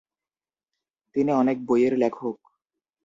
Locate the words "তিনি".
1.15-1.31